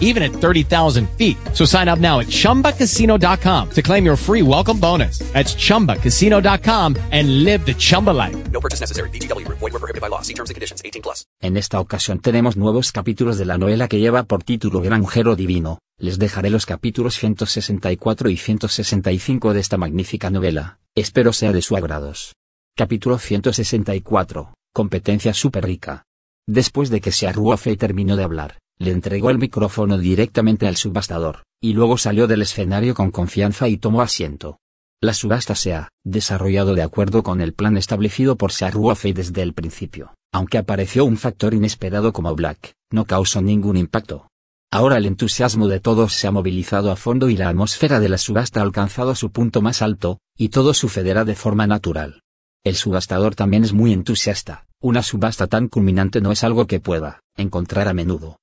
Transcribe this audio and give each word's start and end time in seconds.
even 0.00 0.22
at 0.24 0.32
30,000 0.32 1.08
feet. 1.10 1.36
So 1.54 1.64
sign 1.64 1.86
up 1.88 2.00
now 2.00 2.18
at 2.18 2.26
ChumbaCasino.com 2.26 3.70
to 3.70 3.82
claim 3.82 4.04
your 4.04 4.16
free 4.16 4.42
welcome 4.42 4.80
bonus. 4.80 5.20
That's 5.32 5.54
ChumbaCasino.com 5.54 6.96
and 7.12 7.44
live 7.44 7.64
the 7.64 7.74
Chumba 7.74 8.10
life. 8.10 8.36
No 8.50 8.60
purchase 8.60 8.80
necessary. 8.80 9.10
BGW. 9.10 9.46
Void 9.48 9.72
were 9.72 9.78
prohibited 9.78 10.00
by 10.00 10.08
law. 10.08 10.22
See 10.22 10.34
terms 10.34 10.50
and 10.50 10.56
conditions. 10.56 10.82
18 10.84 11.02
plus. 11.02 11.24
En 11.40 11.56
esta 11.56 11.78
ocasión 11.78 12.18
tenemos 12.18 12.56
nuevos 12.56 12.90
capítulos 12.90 13.38
de 13.38 13.44
la 13.44 13.58
novela 13.58 13.88
que 13.88 14.00
lleva 14.00 14.24
por 14.24 14.42
título 14.42 14.80
Granjero 14.80 15.36
Divino. 15.36 15.78
Les 16.00 16.18
dejaré 16.18 16.50
los 16.50 16.66
capítulos 16.66 17.18
164 17.18 18.30
y 18.30 18.36
165 18.36 19.54
de 19.54 19.60
esta 19.60 19.76
magnífica 19.76 20.30
novela. 20.30 20.78
Espero 20.94 21.32
sea 21.32 21.52
de 21.52 21.62
su 21.62 21.76
agrados. 21.76 22.34
Capítulo 22.76 23.18
164. 23.18 24.54
Competencia 24.72 25.34
super 25.34 25.64
rica. 25.64 26.04
Después 26.46 26.90
de 26.90 27.00
que 27.00 27.12
se 27.12 27.28
y 27.28 27.76
terminó 27.76 28.16
de 28.16 28.24
hablar, 28.24 28.58
le 28.78 28.92
entregó 28.92 29.30
el 29.30 29.38
micrófono 29.38 29.98
directamente 29.98 30.68
al 30.68 30.76
subastador, 30.76 31.42
y 31.60 31.72
luego 31.72 31.98
salió 31.98 32.26
del 32.26 32.42
escenario 32.42 32.94
con 32.94 33.10
confianza 33.10 33.68
y 33.68 33.76
tomó 33.76 34.02
asiento. 34.02 34.58
La 35.00 35.14
subasta 35.14 35.54
se 35.54 35.74
ha 35.74 35.88
desarrollado 36.04 36.74
de 36.74 36.82
acuerdo 36.82 37.22
con 37.22 37.40
el 37.40 37.54
plan 37.54 37.76
establecido 37.76 38.36
por 38.36 38.52
Ruofei 38.52 39.12
desde 39.12 39.42
el 39.42 39.52
principio, 39.52 40.14
aunque 40.32 40.58
apareció 40.58 41.04
un 41.04 41.16
factor 41.16 41.54
inesperado 41.54 42.12
como 42.12 42.34
Black, 42.34 42.74
no 42.90 43.04
causó 43.04 43.42
ningún 43.42 43.76
impacto. 43.76 44.28
Ahora 44.70 44.96
el 44.96 45.06
entusiasmo 45.06 45.66
de 45.66 45.80
todos 45.80 46.12
se 46.12 46.26
ha 46.26 46.32
movilizado 46.32 46.90
a 46.90 46.96
fondo 46.96 47.30
y 47.30 47.36
la 47.36 47.48
atmósfera 47.48 48.00
de 48.00 48.08
la 48.08 48.18
subasta 48.18 48.60
ha 48.60 48.64
alcanzado 48.64 49.14
su 49.14 49.30
punto 49.30 49.62
más 49.62 49.82
alto, 49.82 50.18
y 50.36 50.50
todo 50.50 50.74
sucederá 50.74 51.24
de 51.24 51.34
forma 51.34 51.66
natural. 51.66 52.20
El 52.64 52.74
subastador 52.74 53.34
también 53.34 53.64
es 53.64 53.72
muy 53.72 53.92
entusiasta, 53.92 54.66
una 54.80 55.02
subasta 55.02 55.46
tan 55.46 55.68
culminante 55.68 56.20
no 56.20 56.32
es 56.32 56.44
algo 56.44 56.66
que 56.66 56.80
pueda 56.80 57.20
encontrar 57.36 57.88
a 57.88 57.94
menudo 57.94 58.36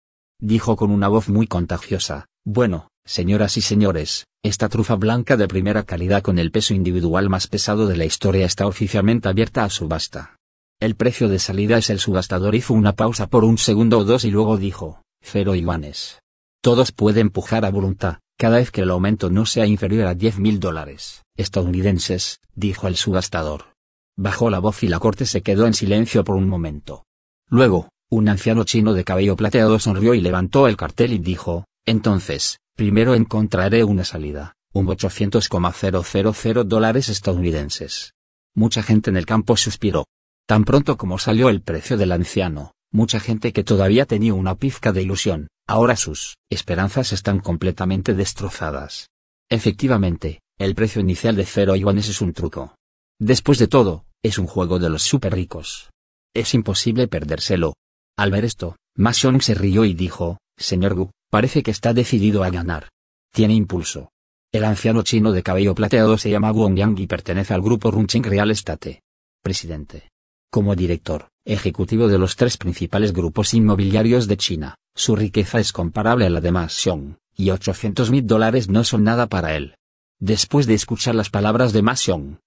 dijo 0.46 0.76
con 0.76 0.92
una 0.92 1.08
voz 1.08 1.28
muy 1.28 1.48
contagiosa, 1.48 2.28
bueno, 2.46 2.90
señoras 3.04 3.58
y 3.58 3.62
señores, 3.62 4.26
esta 4.44 4.70
trufa 4.70 4.96
blanca 4.96 5.38
de 5.38 5.48
primera 5.48 5.84
calidad 5.84 6.22
con 6.22 6.38
el 6.38 6.52
peso 6.52 6.74
individual 6.76 7.30
más 7.30 7.48
pesado 7.48 7.88
de 7.88 7.98
la 7.98 8.06
historia 8.06 8.46
está 8.46 8.68
oficialmente 8.68 9.28
abierta 9.28 9.64
a 9.64 9.70
subasta. 9.70 10.36
El 10.80 10.96
precio 10.96 11.30
de 11.30 11.40
salida 11.40 11.78
es 11.80 11.90
el 11.90 12.00
subastador 12.00 12.54
hizo 12.54 12.73
una 12.73 12.94
pausa 12.94 13.28
por 13.28 13.44
un 13.44 13.58
segundo 13.58 14.00
o 14.00 14.04
dos 14.04 14.23
y 14.23 14.30
luego 14.30 14.58
dijo, 14.58 15.02
cero 15.22 15.56
yuanes. 15.56 16.20
Todos 16.62 16.92
pueden 16.92 17.32
pujar 17.32 17.66
a 17.66 17.72
voluntad, 17.72 18.20
cada 18.38 18.58
vez 18.58 18.70
que 18.70 18.82
el 18.82 18.92
aumento 18.92 19.32
no 19.32 19.46
sea 19.46 19.66
inferior 19.66 20.08
a 20.08 20.14
10 20.14 20.39
mil 20.39 20.60
dólares 20.60 21.23
estadounidenses, 21.38 22.39
dijo 22.54 22.88
el 22.88 22.95
subastador. 22.95 23.73
Bajó 24.16 24.50
la 24.50 24.60
voz 24.60 24.84
y 24.84 24.88
la 24.88 25.00
corte 25.00 25.26
se 25.26 25.42
quedó 25.42 25.67
en 25.67 25.73
silencio 25.73 26.23
por 26.23 26.36
un 26.36 26.48
momento. 26.48 27.04
Luego, 27.50 27.89
un 28.10 28.30
anciano 28.30 28.64
chino 28.64 28.93
de 28.93 29.04
cabello 29.04 29.36
plateado 29.36 29.80
sonrió 29.80 30.14
y 30.14 30.21
levantó 30.21 30.67
el 30.67 30.77
cartel 30.77 31.14
y 31.14 31.17
dijo, 31.17 31.66
entonces, 31.86 32.60
primero 32.76 33.16
encontraré 33.16 33.83
una 33.83 34.04
salida, 34.04 34.55
un 34.73 34.88
800,000 34.88 36.67
dólares 36.67 37.10
estadounidenses. 37.10 38.14
Mucha 38.54 38.83
gente 38.83 39.10
en 39.10 39.17
el 39.17 39.26
campo 39.26 39.58
suspiró. 39.58 40.05
Tan 40.48 40.64
pronto 40.64 40.98
como 40.98 41.17
salió 41.17 41.49
el 41.49 41.61
precio 41.61 41.98
del 41.98 42.11
anciano, 42.11 42.73
mucha 42.92 43.20
gente 43.20 43.52
que 43.52 43.64
todavía 43.64 44.05
tenía 44.05 44.33
una 44.33 44.55
pizca 44.55 44.92
de 44.92 45.02
ilusión, 45.02 45.48
ahora 45.67 45.95
sus 45.95 46.37
esperanzas 46.49 47.11
están 47.11 47.39
completamente 47.39 48.14
destrozadas. 48.14 49.10
Efectivamente, 49.49 50.42
el 50.58 50.76
precio 50.76 51.02
inicial 51.02 51.36
de 51.36 51.45
cero 51.45 51.76
yuanes 51.76 52.08
es 52.08 52.22
un 52.22 52.33
truco. 52.33 52.76
Después 53.20 53.58
de 53.60 53.67
todo, 53.67 54.05
es 54.23 54.37
un 54.37 54.48
juego 54.48 54.80
de 54.80 54.89
los 54.89 55.04
super 55.04 55.33
ricos. 55.33 55.89
Es 56.33 56.54
imposible 56.54 57.08
perdérselo, 57.08 57.73
al 58.17 58.31
ver 58.31 58.45
esto, 58.45 58.77
Ma 58.95 59.11
Xiong 59.11 59.42
se 59.42 59.55
rió 59.55 59.83
y 59.83 59.93
dijo, 59.93 60.39
Señor 60.58 60.95
Gu, 60.95 61.11
parece 61.30 61.64
que 61.64 61.71
está 61.71 61.93
decidido 61.93 62.43
a 62.43 62.49
ganar. 62.49 62.89
Tiene 63.33 63.53
impulso. 63.53 64.11
El 64.53 64.64
anciano 64.64 65.03
chino 65.03 65.33
de 65.33 65.43
cabello 65.43 65.76
plateado 65.76 66.17
se 66.17 66.30
llama 66.30 66.52
Guong 66.52 66.77
Yang 66.77 66.99
y 66.99 67.08
pertenece 67.08 67.54
al 67.54 67.61
grupo 67.61 67.92
Runching 67.92 68.23
Real 68.23 68.52
Estate. 68.52 69.02
Presidente. 69.43 70.11
Como 70.49 70.75
director, 70.75 71.27
ejecutivo 71.43 72.08
de 72.08 72.17
los 72.17 72.37
tres 72.37 72.55
principales 72.55 73.11
grupos 73.11 73.54
inmobiliarios 73.54 74.27
de 74.27 74.37
China, 74.37 74.75
su 74.95 75.17
riqueza 75.17 75.59
es 75.59 75.73
comparable 75.73 76.25
a 76.25 76.30
la 76.30 76.39
de 76.39 76.54
Ma 76.54 76.70
Xiong, 76.70 77.17
y 77.36 77.49
800 77.49 78.11
mil 78.11 78.25
dólares 78.25 78.70
no 78.70 78.86
son 78.86 79.04
nada 79.04 79.27
para 79.27 79.58
él. 79.58 79.75
Después 80.21 80.65
de 80.67 80.75
escuchar 80.75 81.15
las 81.15 81.30
palabras 81.30 81.73
de 81.73 81.81
Ma 81.81 81.98
Xiong, 81.98 82.39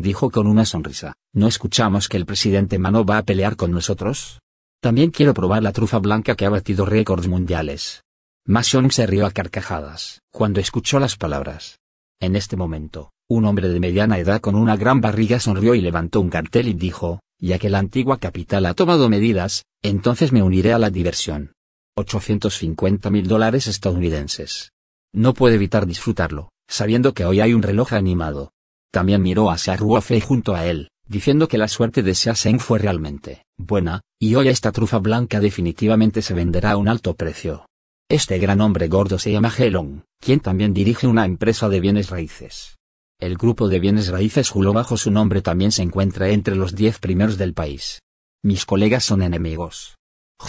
dijo 0.00 0.30
con 0.30 0.46
una 0.46 0.64
sonrisa, 0.64 1.14
¿no 1.32 1.48
escuchamos 1.48 2.08
que 2.08 2.16
el 2.16 2.26
presidente 2.26 2.78
Mano 2.78 3.04
va 3.04 3.18
a 3.18 3.24
pelear 3.24 3.56
con 3.56 3.72
nosotros? 3.72 4.38
También 4.80 5.10
quiero 5.10 5.34
probar 5.34 5.62
la 5.62 5.72
trufa 5.72 5.98
blanca 5.98 6.34
que 6.34 6.46
ha 6.46 6.50
batido 6.50 6.86
récords 6.86 7.28
mundiales. 7.28 8.02
Mason 8.46 8.90
se 8.90 9.06
rió 9.06 9.26
a 9.26 9.30
carcajadas 9.30 10.22
cuando 10.32 10.58
escuchó 10.58 10.98
las 10.98 11.16
palabras. 11.16 11.80
En 12.18 12.34
este 12.34 12.56
momento, 12.56 13.12
un 13.28 13.44
hombre 13.44 13.68
de 13.68 13.78
mediana 13.78 14.18
edad 14.18 14.40
con 14.40 14.54
una 14.54 14.78
gran 14.78 15.02
barriga 15.02 15.38
sonrió 15.38 15.74
y 15.74 15.82
levantó 15.82 16.22
un 16.22 16.30
cartel 16.30 16.68
y 16.68 16.72
dijo, 16.72 17.20
ya 17.38 17.58
que 17.58 17.68
la 17.68 17.78
antigua 17.78 18.16
capital 18.18 18.64
ha 18.64 18.72
tomado 18.72 19.10
medidas, 19.10 19.64
entonces 19.82 20.32
me 20.32 20.42
uniré 20.42 20.72
a 20.72 20.78
la 20.78 20.88
diversión. 20.88 21.52
850 21.96 23.10
mil 23.10 23.28
dólares 23.28 23.66
estadounidenses. 23.66 24.72
No 25.12 25.34
puede 25.34 25.56
evitar 25.56 25.84
disfrutarlo, 25.86 26.48
sabiendo 26.68 27.12
que 27.12 27.26
hoy 27.26 27.40
hay 27.40 27.52
un 27.52 27.62
reloj 27.62 27.92
animado. 27.92 28.52
También 28.90 29.20
miró 29.20 29.50
hacia 29.50 29.76
Ruofei 29.76 30.22
junto 30.22 30.54
a 30.54 30.64
él, 30.64 30.88
diciendo 31.06 31.48
que 31.48 31.58
la 31.58 31.68
suerte 31.68 32.02
de 32.02 32.14
Xiaoseng 32.14 32.60
fue 32.60 32.78
realmente 32.78 33.42
buena, 33.66 34.00
y 34.18 34.34
hoy 34.34 34.48
esta 34.48 34.72
trufa 34.72 34.98
blanca 34.98 35.40
definitivamente 35.40 36.22
se 36.22 36.34
venderá 36.34 36.72
a 36.72 36.76
un 36.76 36.88
alto 36.88 37.14
precio. 37.14 37.66
Este 38.08 38.38
gran 38.38 38.60
hombre 38.60 38.88
gordo 38.88 39.18
se 39.18 39.30
llama 39.30 39.52
Helong, 39.56 40.02
quien 40.20 40.40
también 40.40 40.74
dirige 40.74 41.06
una 41.06 41.24
empresa 41.24 41.68
de 41.68 41.80
bienes 41.80 42.10
raíces. 42.10 42.76
El 43.20 43.36
grupo 43.36 43.68
de 43.68 43.80
bienes 43.80 44.08
raíces 44.08 44.54
Hulo 44.54 44.72
bajo 44.72 44.96
su 44.96 45.10
nombre 45.10 45.42
también 45.42 45.72
se 45.72 45.82
encuentra 45.82 46.30
entre 46.30 46.56
los 46.56 46.74
diez 46.74 46.98
primeros 46.98 47.38
del 47.38 47.54
país. 47.54 48.00
Mis 48.42 48.66
colegas 48.66 49.04
son 49.04 49.22
enemigos. 49.22 49.96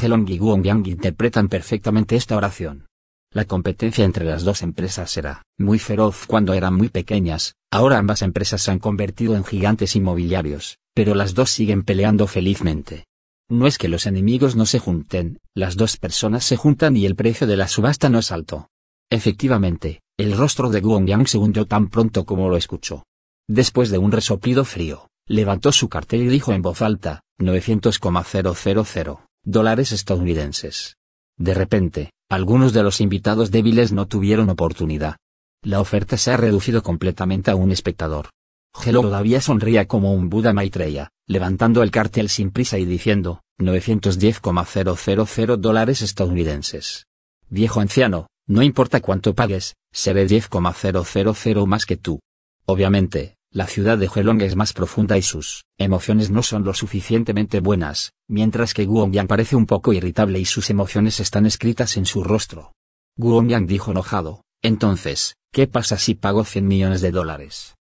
Helong 0.01 0.27
y 0.29 0.37
Guongyang 0.37 0.87
interpretan 0.87 1.49
perfectamente 1.49 2.15
esta 2.15 2.37
oración. 2.37 2.87
La 3.33 3.45
competencia 3.45 4.03
entre 4.03 4.25
las 4.25 4.43
dos 4.43 4.61
empresas 4.61 5.15
era 5.15 5.43
muy 5.57 5.79
feroz 5.79 6.25
cuando 6.27 6.53
eran 6.53 6.73
muy 6.73 6.89
pequeñas, 6.89 7.55
ahora 7.71 7.97
ambas 7.97 8.23
empresas 8.23 8.61
se 8.61 8.71
han 8.71 8.79
convertido 8.79 9.35
en 9.35 9.43
gigantes 9.43 9.95
inmobiliarios, 9.95 10.79
pero 10.93 11.15
las 11.15 11.33
dos 11.33 11.49
siguen 11.49 11.83
peleando 11.83 12.27
felizmente. 12.27 13.05
No 13.49 13.67
es 13.67 13.77
que 13.77 13.87
los 13.87 14.05
enemigos 14.05 14.55
no 14.55 14.65
se 14.65 14.79
junten, 14.79 15.39
las 15.53 15.75
dos 15.75 15.97
personas 15.97 16.45
se 16.45 16.55
juntan 16.57 16.95
y 16.95 17.05
el 17.05 17.15
precio 17.15 17.47
de 17.47 17.57
la 17.57 17.67
subasta 17.67 18.09
no 18.09 18.19
es 18.19 18.31
alto. 18.31 18.69
Efectivamente, 19.09 20.01
el 20.17 20.37
rostro 20.37 20.69
de 20.69 20.79
Guongyang 20.79 21.27
se 21.27 21.37
hundió 21.37 21.65
tan 21.65 21.89
pronto 21.89 22.25
como 22.25 22.47
lo 22.47 22.55
escuchó. 22.55 23.03
Después 23.49 23.89
de 23.89 23.97
un 23.97 24.11
resoplido 24.11 24.63
frío, 24.63 25.09
levantó 25.27 25.71
su 25.71 25.89
cartel 25.89 26.21
y 26.21 26.27
dijo 26.27 26.53
en 26.53 26.61
voz 26.61 26.81
alta, 26.81 27.21
900,000 27.39 29.17
dólares 29.43 29.91
estadounidenses. 29.91 30.95
De 31.37 31.53
repente, 31.53 32.11
algunos 32.29 32.71
de 32.71 32.83
los 32.83 33.01
invitados 33.01 33.51
débiles 33.51 33.91
no 33.91 34.07
tuvieron 34.07 34.49
oportunidad. 34.49 35.17
La 35.63 35.81
oferta 35.81 36.15
se 36.17 36.31
ha 36.31 36.37
reducido 36.37 36.81
completamente 36.83 37.51
a 37.51 37.55
un 37.55 37.71
espectador. 37.71 38.29
Gelo 38.73 39.01
todavía 39.01 39.41
sonría 39.41 39.87
como 39.87 40.13
un 40.13 40.29
Buda 40.29 40.53
Maitreya, 40.53 41.11
levantando 41.27 41.83
el 41.83 41.91
cartel 41.91 42.29
sin 42.29 42.51
prisa 42.51 42.77
y 42.77 42.85
diciendo, 42.85 43.43
910,000 43.59 45.61
dólares 45.61 46.01
estadounidenses. 46.01 47.05
Viejo 47.49 47.79
anciano, 47.79 48.27
no 48.47 48.63
importa 48.63 49.01
cuánto 49.01 49.35
pagues, 49.35 49.75
seré 49.91 50.25
10,000 50.25 51.67
más 51.67 51.85
que 51.85 51.97
tú. 51.97 52.19
Obviamente, 52.65 53.35
La 53.53 53.67
ciudad 53.67 53.97
de 53.97 54.07
Helong 54.07 54.41
es 54.43 54.55
más 54.55 54.71
profunda 54.71 55.17
y 55.17 55.21
sus 55.21 55.65
emociones 55.77 56.31
no 56.31 56.41
son 56.41 56.63
lo 56.63 56.73
suficientemente 56.73 57.59
buenas, 57.59 58.13
mientras 58.29 58.73
que 58.73 58.85
Guongyang 58.85 59.27
parece 59.27 59.57
un 59.57 59.65
poco 59.65 59.91
irritable 59.91 60.39
y 60.39 60.45
sus 60.45 60.69
emociones 60.69 61.19
están 61.19 61.45
escritas 61.45 61.97
en 61.97 62.05
su 62.05 62.23
rostro. 62.23 62.71
Guongyang 63.17 63.67
dijo 63.67 63.91
enojado, 63.91 64.45
entonces, 64.61 65.35
¿qué 65.51 65.67
pasa 65.67 65.97
si 65.97 66.15
pago 66.15 66.45
100 66.45 66.65
millones 66.65 67.01
de 67.01 67.11
dólares? 67.11 67.75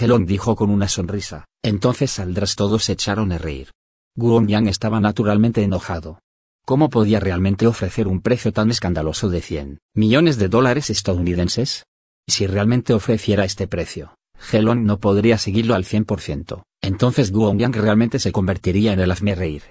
Helong 0.00 0.26
dijo 0.26 0.56
con 0.56 0.70
una 0.70 0.88
sonrisa, 0.88 1.46
entonces 1.62 2.10
saldrás 2.10 2.56
todos 2.56 2.84
se 2.84 2.92
echaron 2.92 3.32
a 3.32 3.38
reír. 3.38 3.70
Guongyang 4.16 4.68
estaba 4.68 5.00
naturalmente 5.00 5.62
enojado. 5.62 6.20
¿Cómo 6.64 6.90
podía 6.90 7.18
realmente 7.18 7.66
ofrecer 7.66 8.06
un 8.08 8.20
precio 8.20 8.52
tan 8.52 8.70
escandaloso 8.70 9.28
de 9.28 9.40
100 9.40 9.78
millones 9.94 10.38
de 10.38 10.48
dólares 10.48 10.90
estadounidenses? 10.90 11.84
Si 12.28 12.46
realmente 12.46 12.94
ofreciera 12.94 13.44
este 13.44 13.66
precio, 13.66 14.14
Helong 14.52 14.84
no 14.84 14.98
podría 14.98 15.38
seguirlo 15.38 15.74
al 15.74 15.84
100%, 15.84 16.62
entonces 16.80 17.32
Guongyang 17.32 17.72
realmente 17.72 18.18
se 18.18 18.32
convertiría 18.32 18.92
en 18.92 19.00
el 19.00 19.10
hazme 19.10 19.34
reír. 19.34 19.62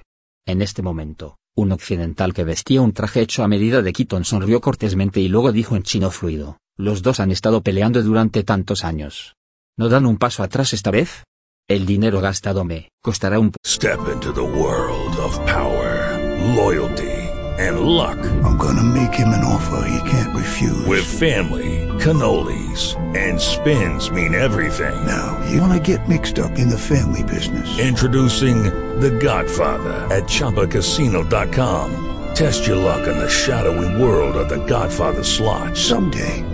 En 0.46 0.62
este 0.62 0.82
momento, 0.82 1.38
un 1.56 1.72
occidental 1.72 2.34
que 2.34 2.44
vestía 2.44 2.82
un 2.82 2.94
traje 2.94 3.22
hecho 3.22 3.44
a 3.44 3.48
medida 3.48 3.82
de 3.82 3.94
Keaton 3.94 4.26
sonrió 4.26 4.60
cortésmente 4.60 5.20
y 5.22 5.28
luego 5.28 5.52
dijo 5.52 5.76
en 5.76 5.84
chino 5.84 6.12
fluido, 6.12 6.58
los 6.78 7.02
dos 7.02 7.20
han 7.20 7.32
estado 7.32 7.62
peleando 7.62 8.02
durante 8.02 8.44
tantos 8.44 8.84
años. 8.84 9.36
¿No 9.78 9.90
dan 9.90 10.06
un 10.06 10.18
paso 10.18 10.44
atrás 10.44 10.74
esta 10.74 10.92
vez? 10.92 11.24
El 11.70 11.86
dinero 11.86 12.20
gastado 12.20 12.66
me 12.66 12.90
costará 13.02 13.40
un... 13.40 13.54
Step 13.66 14.00
into 14.14 14.34
the 14.34 14.44
world 14.44 15.16
of 15.18 15.38
power, 15.46 16.18
loyalty, 16.56 17.10
and 17.58 17.80
luck. 17.80 18.18
I'm 18.44 18.58
gonna 18.58 18.84
make 18.84 19.14
him 19.14 19.30
an 19.30 19.46
offer 19.46 19.88
he 19.88 20.10
can't 20.10 20.36
refuse. 20.36 20.86
With 20.86 21.06
family, 21.06 21.88
cannolis, 22.00 22.96
and 23.16 23.40
spins 23.40 24.12
mean 24.12 24.36
everything. 24.36 24.94
Now, 25.06 25.40
you 25.50 25.62
wanna 25.62 25.80
get 25.80 26.08
mixed 26.10 26.38
up 26.38 26.60
in 26.60 26.70
the 26.70 26.78
family 26.78 27.24
business. 27.24 27.80
Introducing 27.80 28.64
The 29.00 29.12
Godfather 29.12 29.94
at 30.14 30.24
ChumbaCasino.com. 30.24 32.08
Test 32.34 32.66
your 32.68 32.78
luck 32.78 33.08
in 33.08 33.18
the 33.18 33.30
shadowy 33.30 34.02
world 34.02 34.36
of 34.36 34.50
The 34.50 34.64
Godfather 34.66 35.24
slot. 35.24 35.78
Someday, 35.78 36.44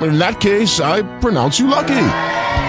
In 0.00 0.18
that 0.18 0.40
case, 0.40 0.80
I 0.80 1.02
pronounce 1.20 1.60
you 1.60 1.68
lucky. 1.68 2.08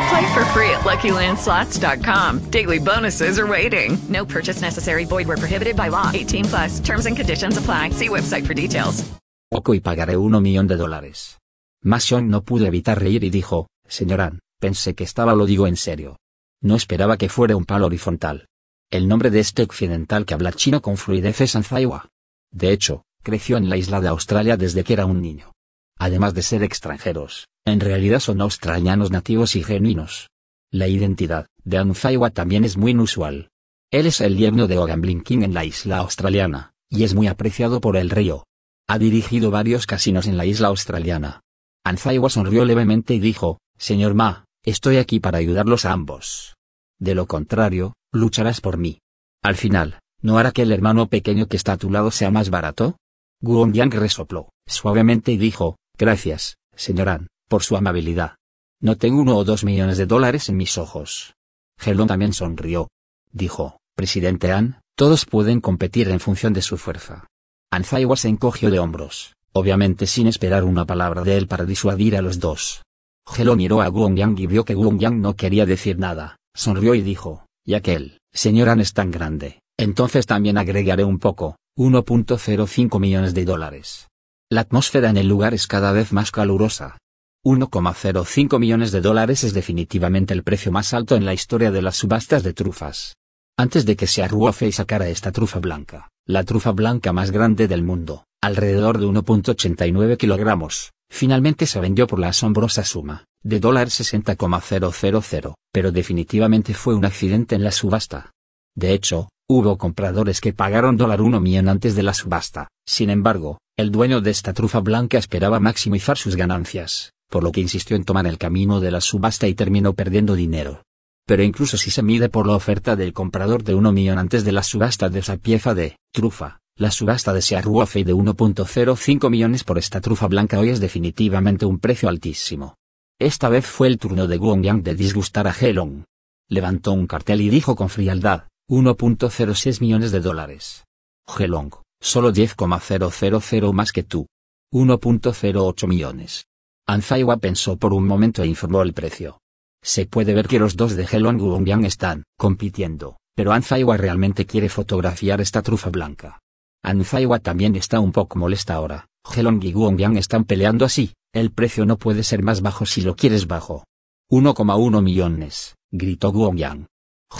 Play 0.10 0.34
for 0.34 0.46
free 0.54 0.70
at 0.70 0.84
LuckyLandSlots.com. 0.84 2.52
Daily 2.52 2.80
bonuses 2.80 3.40
are 3.40 3.48
waiting. 3.48 3.98
No 4.10 4.26
purchase 4.26 4.62
necessary. 4.62 5.06
Void 5.06 5.28
where 5.28 5.38
prohibited 5.38 5.76
by 5.76 5.90
law. 5.90 6.12
18 6.14 6.46
plus. 6.46 6.80
Terms 6.80 7.06
and 7.06 7.16
conditions 7.18 7.58
apply. 7.58 7.92
See 7.92 8.10
website 8.10 8.46
for 8.46 8.54
details. 8.54 9.04
Poco 9.50 9.74
y 9.76 9.80
pagaré 9.80 10.18
uno 10.18 10.42
millón 10.42 10.68
de 10.68 10.76
dólares. 10.78 11.40
Mason 11.84 12.30
no 12.30 12.44
pudo 12.44 12.66
evitar 12.66 13.00
reír 13.00 13.24
y 13.24 13.30
dijo, 13.30 13.68
Señorán, 13.88 14.40
pensé 14.60 14.96
que 14.96 15.04
estaba 15.04 15.36
lo 15.36 15.46
digo 15.46 15.68
en 15.68 15.78
serio. 15.78 16.18
No 16.62 16.76
esperaba 16.76 17.18
que 17.18 17.30
fuera 17.30 17.56
un 17.56 17.66
palo 17.66 17.86
horizontal. 17.86 18.48
El 18.90 19.08
nombre 19.08 19.30
de 19.30 19.40
este 19.40 19.64
occidental 19.64 20.26
que 20.26 20.34
habla 20.34 20.54
chino 20.54 20.82
con 20.82 20.98
fluidez 20.98 21.42
es 21.42 21.56
Anzaiwa. 21.56 22.10
De 22.52 22.72
hecho, 22.72 23.04
creció 23.22 23.58
en 23.58 23.70
la 23.70 23.78
isla 23.78 24.02
de 24.02 24.08
Australia 24.08 24.58
desde 24.58 24.84
que 24.84 24.94
era 24.94 25.06
un 25.06 25.22
niño. 25.22 25.52
Además 25.98 26.34
de 26.34 26.42
ser 26.42 26.64
extranjeros, 26.64 27.48
en 27.66 27.80
realidad 27.80 28.20
son 28.20 28.42
australianos 28.42 29.12
nativos 29.12 29.56
y 29.56 29.64
genuinos. 29.64 30.30
La 30.72 30.88
identidad 30.88 31.48
de 31.64 31.78
Anzaiwa 31.78 32.32
también 32.32 32.66
es 32.66 32.78
muy 32.78 32.92
inusual. 32.92 33.50
Él 33.92 34.08
es 34.08 34.22
el 34.22 34.38
yerno 34.38 34.68
de 34.68 34.78
Ogambling 34.78 35.22
King 35.22 35.44
en 35.44 35.54
la 35.54 35.66
isla 35.66 35.98
australiana, 35.98 36.74
y 36.90 37.04
es 37.04 37.14
muy 37.14 37.28
apreciado 37.28 37.80
por 37.80 37.96
el 37.96 38.10
río. 38.10 38.46
Ha 38.88 38.98
dirigido 38.98 39.52
varios 39.52 39.86
casinos 39.86 40.28
en 40.28 40.36
la 40.36 40.46
isla 40.46 40.68
australiana. 40.70 41.42
Anzaiwa 41.86 42.30
sonrió 42.30 42.66
levemente 42.66 43.14
y 43.14 43.20
dijo, 43.20 43.60
Señor 43.78 44.14
Ma, 44.14 44.46
estoy 44.64 44.98
aquí 44.98 45.20
para 45.20 45.38
ayudarlos 45.38 45.86
a 45.86 45.92
ambos. 45.92 46.56
De 47.00 47.16
lo 47.16 47.28
contrario, 47.28 47.94
lucharás 48.12 48.62
por 48.62 48.78
mí. 48.78 49.00
Al 49.44 49.56
final, 49.56 50.00
¿no 50.22 50.38
hará 50.38 50.52
que 50.52 50.62
el 50.62 50.72
hermano 50.72 51.08
pequeño 51.08 51.48
que 51.48 51.58
está 51.58 51.74
a 51.74 51.78
tu 51.78 51.92
lado 51.92 52.12
sea 52.12 52.32
más 52.32 52.50
barato? 52.50 52.98
Guongyang 53.42 53.92
resopló, 53.92 54.50
suavemente 54.66 55.34
y 55.34 55.38
dijo, 55.38 55.78
Gracias, 55.98 56.58
señorán, 56.76 57.28
por 57.48 57.64
su 57.64 57.78
amabilidad. 57.78 58.36
No 58.82 58.98
tengo 58.98 59.22
uno 59.22 59.38
o 59.38 59.44
dos 59.44 59.64
millones 59.64 59.98
de 59.98 60.06
dólares 60.06 60.50
en 60.50 60.58
mis 60.58 60.78
ojos. 60.78 61.36
Gelon 61.80 62.08
también 62.08 62.34
sonrió. 62.34 62.90
Dijo, 63.32 63.80
Presidente 63.96 64.52
An, 64.52 64.82
todos 64.96 65.26
pueden 65.26 65.62
competir 65.62 66.10
en 66.10 66.20
función 66.20 66.54
de 66.54 66.62
su 66.62 66.78
fuerza. 66.78 67.28
Anzaiwa 67.72 68.18
se 68.18 68.28
encogió 68.28 68.70
de 68.70 68.80
hombros, 68.80 69.36
obviamente 69.54 70.08
sin 70.08 70.28
esperar 70.28 70.64
una 70.64 70.86
palabra 70.86 71.24
de 71.24 71.38
él 71.38 71.48
para 71.48 71.66
disuadir 71.66 72.18
a 72.18 72.22
los 72.22 72.40
dos. 72.40 72.84
Gelon 73.28 73.58
miró 73.58 73.82
a 73.82 73.88
Guongyang 73.88 74.38
y 74.38 74.48
vio 74.48 74.66
que 74.66 74.74
Guongyang 74.74 75.22
no 75.22 75.36
quería 75.36 75.66
decir 75.66 75.98
nada, 75.98 76.38
sonrió 76.56 76.94
y 76.96 77.02
dijo, 77.02 77.46
ya 77.66 77.82
que 77.82 77.94
el 77.94 78.18
señor 78.34 78.70
An 78.70 78.82
es 78.82 78.94
tan 78.94 79.12
grande, 79.12 79.62
entonces 79.78 80.26
también 80.26 80.58
agregaré 80.58 81.04
un 81.04 81.20
poco, 81.20 81.56
1.05 81.78 83.00
millones 83.00 83.34
de 83.34 83.46
dólares. 83.46 84.08
La 84.54 84.62
atmósfera 84.62 85.10
en 85.10 85.18
el 85.18 85.28
lugar 85.28 85.56
es 85.56 85.66
cada 85.66 85.92
vez 85.94 86.14
más 86.14 86.30
calurosa. 86.30 87.00
1,05 87.44 88.60
millones 88.60 88.92
de 88.92 89.02
dólares 89.02 89.44
es 89.44 89.56
definitivamente 89.56 90.36
el 90.36 90.44
precio 90.44 90.72
más 90.72 90.94
alto 90.94 91.16
en 91.16 91.26
la 91.26 91.34
historia 91.34 91.72
de 91.72 91.82
las 91.82 91.96
subastas 91.96 92.44
de 92.44 92.54
trufas. 92.54 93.16
Antes 93.58 93.84
de 93.88 93.96
que 93.96 94.06
se 94.06 94.22
arruofe 94.22 94.68
y 94.68 94.72
sacara 94.72 95.08
esta 95.08 95.32
trufa 95.32 95.58
blanca, 95.58 96.12
la 96.28 96.44
trufa 96.44 96.70
blanca 96.70 97.12
más 97.12 97.32
grande 97.32 97.68
del 97.68 97.82
mundo, 97.82 98.26
alrededor 98.44 99.00
de 99.00 99.08
1.89 99.08 100.18
kilogramos, 100.18 100.92
finalmente 101.10 101.66
se 101.66 101.80
vendió 101.80 102.06
por 102.06 102.20
la 102.20 102.28
asombrosa 102.28 102.84
suma, 102.84 103.26
de 103.42 103.60
dólar 103.60 103.90
60,000, 103.90 105.54
pero 105.72 105.92
definitivamente 105.92 106.76
fue 106.76 106.94
un 106.94 107.06
accidente 107.06 107.56
en 107.56 107.64
la 107.64 107.72
subasta. 107.72 108.34
De 108.76 108.94
hecho, 108.94 109.30
hubo 109.58 109.78
compradores 109.78 110.42
que 110.42 110.54
pagaron 110.54 110.98
dólar 110.98 111.22
1 111.22 111.40
millón 111.40 111.70
antes 111.70 111.96
de 111.96 112.04
la 112.04 112.14
subasta, 112.14 112.70
sin 112.88 113.10
embargo, 113.10 113.60
el 113.78 113.92
dueño 113.92 114.22
de 114.22 114.32
esta 114.32 114.54
trufa 114.54 114.80
blanca 114.80 115.18
esperaba 115.18 115.60
maximizar 115.60 116.18
sus 116.18 116.36
ganancias, 116.36 117.14
por 117.30 117.44
lo 117.44 117.52
que 117.52 117.62
insistió 117.62 117.96
en 117.96 118.04
tomar 118.04 118.28
el 118.28 118.38
camino 118.38 118.80
de 118.80 118.92
la 118.92 119.02
subasta 119.02 119.48
y 119.48 119.54
terminó 119.54 119.94
perdiendo 119.94 120.36
dinero. 120.36 120.84
Pero 121.26 121.44
incluso 121.44 121.78
si 121.78 121.92
se 121.92 122.04
mide 122.04 122.30
por 122.30 122.48
la 122.48 122.56
oferta 122.56 122.96
del 122.96 123.14
comprador 123.14 123.64
de 123.64 123.76
1 123.76 123.92
millón 123.92 124.20
antes 124.20 124.44
de 124.44 124.52
la 124.52 124.64
subasta 124.64 125.10
de 125.10 125.20
esa 125.20 125.38
pieza 125.38 125.74
de 125.74 125.98
trufa, 126.12 126.60
la 126.76 126.90
subasta 126.90 127.32
de 127.34 127.42
Searruofe 127.42 128.04
de 128.04 128.16
1.05 128.16 129.30
millones 129.30 129.64
por 129.64 129.78
esta 129.78 130.02
trufa 130.02 130.28
blanca 130.28 130.60
hoy 130.60 130.70
es 130.70 130.80
definitivamente 130.80 131.66
un 131.66 131.78
precio 131.78 132.10
altísimo. 132.10 132.76
Esta 133.20 133.50
vez 133.50 133.66
fue 133.66 133.88
el 133.88 134.00
turno 134.00 134.28
de 134.28 134.38
Guongyang 134.38 134.82
de 134.82 134.96
disgustar 134.96 135.48
a 135.48 135.54
Helong. 135.54 136.04
Levantó 136.50 136.92
un 136.92 137.08
cartel 137.08 137.42
y 137.42 137.50
dijo 137.50 137.76
con 137.76 137.90
frialdad, 137.90 138.46
1.06 138.70 139.82
millones 139.82 140.12
de 140.14 140.22
dólares. 140.22 140.86
Helong, 141.28 141.72
solo 142.02 142.32
10,000 142.32 143.74
más 143.74 143.92
que 143.92 144.04
tú. 144.04 144.28
1.08 144.72 145.88
millones. 145.88 146.46
Anzaiwa 146.88 147.38
pensó 147.38 147.78
por 147.78 147.94
un 147.94 148.08
momento 148.08 148.42
e 148.42 148.48
informó 148.48 148.82
el 148.82 148.94
precio. 148.94 149.40
Se 149.84 150.06
puede 150.06 150.34
ver 150.34 150.48
que 150.48 150.60
los 150.60 150.78
dos 150.78 150.96
de 150.96 151.04
Helong 151.04 151.40
Guongyang 151.40 151.84
están 151.84 152.24
compitiendo, 152.38 153.18
pero 153.36 153.52
Anzaiwa 153.52 153.98
realmente 153.98 154.46
quiere 154.46 154.70
fotografiar 154.70 155.42
esta 155.42 155.62
trufa 155.62 155.90
blanca. 155.90 156.40
Anzaiwa 156.84 157.40
también 157.40 157.76
está 157.76 158.00
un 158.00 158.14
poco 158.14 158.40
molesta 158.40 158.76
ahora. 158.76 159.08
Helong 159.36 159.62
y 159.64 159.74
Guongyang 159.74 160.18
están 160.18 160.46
peleando 160.46 160.86
así, 160.86 161.14
el 161.34 161.52
precio 161.52 161.86
no 161.86 161.98
puede 161.98 162.24
ser 162.24 162.44
más 162.44 162.62
bajo 162.62 162.86
si 162.86 163.02
lo 163.02 163.16
quieres 163.16 163.46
bajo. 163.46 163.84
1,1 164.32 165.02
millones, 165.02 165.76
gritó 165.92 166.32
Guongyang. 166.32 166.88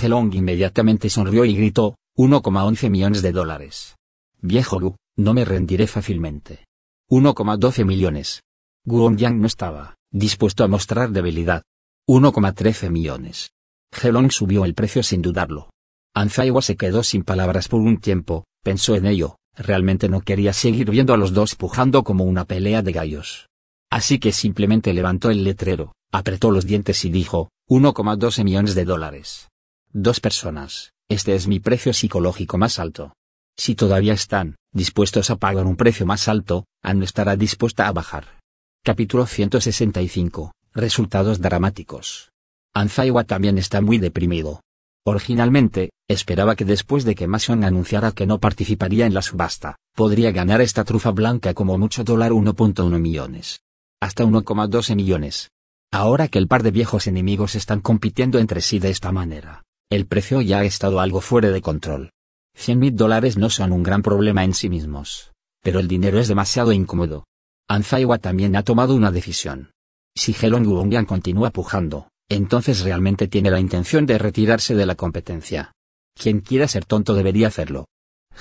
Helong 0.02 0.34
inmediatamente 0.34 1.10
sonrió 1.10 1.46
y 1.46 1.56
gritó, 1.56 1.96
1,11 2.18 2.90
millones 2.90 3.22
de 3.22 3.32
dólares. 3.32 3.96
Viejo 4.42 4.80
Gu, 4.80 4.96
no 5.16 5.34
me 5.34 5.46
rendiré 5.46 5.88
fácilmente. 5.88 6.66
1,12 7.10 7.86
millones. 7.86 8.42
Guongyang 8.86 9.40
no 9.40 9.48
estaba 9.48 9.96
dispuesto 10.12 10.64
a 10.64 10.68
mostrar 10.68 11.12
debilidad. 11.12 11.64
1,13 12.08 12.90
millones. 12.90 13.52
Helong 13.92 14.32
subió 14.32 14.66
el 14.66 14.74
precio 14.74 15.04
sin 15.04 15.22
dudarlo. 15.22 15.70
Anzaiwa 16.16 16.62
se 16.62 16.76
quedó 16.76 17.02
sin 17.02 17.24
palabras 17.24 17.68
por 17.68 17.82
un 17.82 17.98
tiempo, 17.98 18.46
pensó 18.64 18.96
en 18.96 19.08
ello, 19.08 19.38
realmente 19.56 20.10
no 20.10 20.22
quería 20.22 20.54
seguir 20.54 20.92
viendo 20.92 21.14
a 21.14 21.18
los 21.18 21.34
dos 21.34 21.56
pujando 21.56 22.04
como 22.04 22.24
una 22.24 22.46
pelea 22.46 22.82
de 22.82 22.92
gallos. 22.92 23.48
Así 23.90 24.20
que 24.20 24.32
simplemente 24.32 24.94
levantó 24.94 25.32
el 25.32 25.44
letrero, 25.44 25.94
apretó 26.12 26.52
los 26.52 26.66
dientes 26.66 27.06
y 27.06 27.10
dijo, 27.10 27.50
1,12 27.70 28.44
millones 28.44 28.76
de 28.76 28.86
dólares. 28.86 29.50
Dos 29.96 30.20
personas, 30.20 30.92
este 31.08 31.36
es 31.36 31.48
mi 31.48 31.60
precio 31.60 31.94
psicológico 31.94 32.58
más 32.58 32.80
alto. 32.80 33.14
Si 33.56 33.76
todavía 33.76 34.14
están 34.14 34.56
dispuestos 34.74 35.30
a 35.30 35.36
pagar 35.36 35.68
un 35.68 35.76
precio 35.76 36.08
más 36.08 36.28
alto, 36.28 36.66
Anne 36.82 37.06
estará 37.06 37.36
dispuesta 37.36 37.88
a 37.88 37.92
bajar. 37.92 38.40
Capítulo 38.84 39.28
165. 39.28 40.52
Resultados 40.74 41.42
dramáticos. 41.42 42.32
Anzaiwa 42.74 43.26
también 43.26 43.60
está 43.60 43.82
muy 43.82 44.00
deprimido. 44.00 44.62
Originalmente, 45.06 45.92
esperaba 46.08 46.56
que 46.56 46.66
después 46.66 47.04
de 47.04 47.14
que 47.14 47.28
Mason 47.28 47.64
anunciara 47.64 48.14
que 48.14 48.26
no 48.26 48.40
participaría 48.40 49.06
en 49.06 49.14
la 49.14 49.22
subasta, 49.22 49.76
podría 49.94 50.32
ganar 50.32 50.60
esta 50.62 50.86
trufa 50.86 51.12
blanca 51.12 51.54
como 51.54 51.78
mucho 51.78 52.04
dólar 52.04 52.32
1.1 52.32 53.00
millones. 53.00 53.62
Hasta 54.02 54.26
1,12 54.26 54.96
millones. 54.96 55.52
Ahora 55.92 56.30
que 56.30 56.40
el 56.40 56.48
par 56.48 56.64
de 56.64 56.72
viejos 56.72 57.06
enemigos 57.06 57.54
están 57.54 57.80
compitiendo 57.80 58.40
entre 58.40 58.62
sí 58.62 58.80
de 58.80 58.90
esta 58.90 59.12
manera, 59.12 59.62
el 59.96 60.08
precio 60.08 60.42
ya 60.42 60.60
ha 60.60 60.64
estado 60.64 61.00
algo 61.00 61.22
fuera 61.22 61.52
de 61.52 61.62
control. 61.62 62.10
100 62.56 62.80
mil 62.80 62.96
dólares 62.96 63.38
no 63.38 63.50
son 63.50 63.72
un 63.72 63.84
gran 63.84 64.02
problema 64.02 64.44
en 64.44 64.54
sí 64.54 64.68
mismos. 64.70 65.32
Pero 65.62 65.80
el 65.80 65.88
dinero 65.88 66.20
es 66.20 66.28
demasiado 66.28 66.72
incómodo. 66.72 67.26
Anzaiwa 67.70 68.18
también 68.18 68.56
ha 68.56 68.64
tomado 68.64 68.96
una 68.96 69.12
decisión. 69.12 69.72
Si 70.16 70.36
Helon 70.40 70.64
Guongyang 70.64 71.06
continúa 71.06 71.52
pujando, 71.52 72.10
entonces 72.30 72.82
realmente 72.82 73.28
tiene 73.28 73.52
la 73.52 73.60
intención 73.60 74.06
de 74.06 74.18
retirarse 74.18 74.76
de 74.76 74.86
la 74.86 74.96
competencia. 74.96 75.74
Quien 76.16 76.42
quiera 76.42 76.68
ser 76.68 76.86
tonto 76.86 77.14
debería 77.14 77.48
hacerlo. 77.48 77.86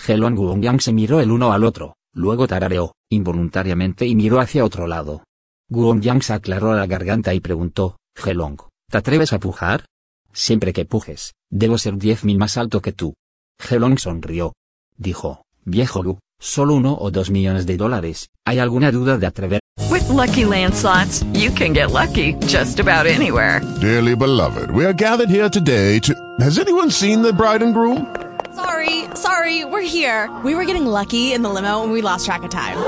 Helon 0.07 0.35
Guongyang 0.35 0.81
se 0.81 0.93
miró 0.93 1.21
el 1.21 1.31
uno 1.31 1.53
al 1.53 1.65
otro, 1.65 1.97
luego 2.15 2.47
tarareó, 2.47 2.95
involuntariamente 3.11 4.07
y 4.07 4.15
miró 4.15 4.41
hacia 4.41 4.65
otro 4.65 4.87
lado. 4.87 5.25
Guongyang 5.69 6.23
se 6.23 6.33
aclaró 6.33 6.75
la 6.75 6.87
garganta 6.87 7.35
y 7.35 7.41
preguntó, 7.41 7.99
Helong, 8.23 8.59
¿te 8.91 8.99
atreves 8.99 9.33
a 9.33 9.39
pujar? 9.39 9.85
Siempre 10.33 10.73
que 10.73 10.85
pujes, 10.85 11.35
debo 11.51 11.77
ser 11.79 11.97
diez 11.97 12.25
mil 12.25 12.39
más 12.39 12.57
alto 12.57 12.81
que 12.81 12.93
tú. 12.93 13.15
Helong 13.59 13.99
sonrió. 13.99 14.55
Dijo, 14.97 15.45
viejo 15.65 16.03
Gu, 16.03 16.19
solo 16.41 16.75
uno 16.75 16.97
o 16.99 17.11
dos 17.11 17.31
millones 17.31 17.67
de 17.67 17.77
dólares, 17.77 18.29
¿hay 18.47 18.59
alguna 18.59 18.91
duda 18.91 19.19
de 19.19 19.27
atrever? 19.27 19.61
With 19.91 20.09
lucky 20.09 20.45
landslots, 20.45 21.23
you 21.35 21.51
can 21.51 21.75
get 21.75 21.91
lucky 21.91 22.35
just 22.47 22.81
about 22.81 23.07
anywhere. 23.07 23.61
Dearly 23.81 24.15
beloved, 24.15 24.71
we 24.71 24.85
are 24.87 24.95
gathered 24.95 25.29
here 25.29 25.51
today 25.51 25.99
to. 26.01 26.15
Has 26.41 26.59
anyone 26.59 26.91
seen 26.91 27.23
the 27.23 27.33
bride 27.33 27.62
and 27.62 27.75
groom? 27.75 28.07
Sorry, 28.55 29.05
sorry, 29.15 29.65
we're 29.65 29.83
here. 29.83 30.31
We 30.45 30.55
were 30.55 30.65
getting 30.65 30.87
lucky 30.87 31.33
in 31.35 31.43
the 31.43 31.51
limo 31.51 31.83
and 31.83 31.93
we 31.93 32.01
lost 32.01 32.25
track 32.27 32.43
of 32.43 32.51
time. 32.51 32.79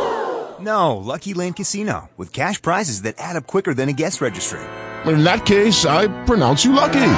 No, 0.60 0.96
Lucky 0.96 1.34
Land 1.34 1.56
Casino, 1.56 2.08
with 2.16 2.32
cash 2.32 2.60
prizes 2.62 3.02
that 3.02 3.16
add 3.18 3.36
up 3.36 3.46
quicker 3.46 3.74
than 3.74 3.88
a 3.90 3.92
guest 3.92 4.20
registry. 4.22 4.60
In 5.06 5.23
that 5.25 5.44
case, 5.44 5.84
I 5.84 6.08
pronounce 6.25 6.64
you 6.64 6.73
lucky. 6.73 7.11